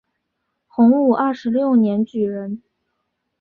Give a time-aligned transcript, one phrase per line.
[0.67, 2.63] 洪武二十六年举人。